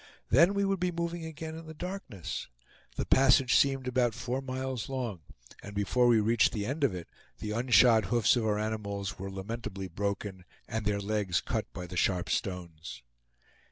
Then 0.31 0.55
we 0.55 0.65
would 0.65 0.79
be 0.79 0.91
moving 0.91 1.25
again 1.25 1.53
in 1.55 1.67
the 1.67 1.75
darkness. 1.75 2.47
The 2.95 3.05
passage 3.05 3.53
seemed 3.55 3.87
about 3.87 4.15
four 4.15 4.41
miles 4.41 4.89
long, 4.89 5.19
and 5.61 5.75
before 5.75 6.07
we 6.07 6.19
reached 6.19 6.53
the 6.53 6.65
end 6.65 6.83
of 6.83 6.95
it, 6.95 7.07
the 7.37 7.51
unshod 7.51 8.05
hoofs 8.05 8.35
of 8.35 8.47
our 8.47 8.57
animals 8.57 9.19
were 9.19 9.29
lamentably 9.31 9.87
broken, 9.89 10.43
and 10.67 10.87
their 10.87 10.99
legs 10.99 11.39
cut 11.39 11.71
by 11.71 11.85
the 11.85 11.97
sharp 11.97 12.31
stones. 12.31 13.03